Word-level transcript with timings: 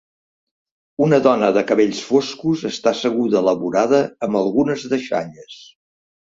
Una 1.07 1.17
dona 1.27 1.49
de 1.57 1.61
cabells 1.71 1.99
foscos 2.05 2.63
està 2.71 2.93
asseguda 2.97 3.37
a 3.43 3.47
la 3.49 3.53
vorada 3.61 4.01
amb 4.29 4.41
algunes 4.41 4.89
deixalles. 4.95 5.61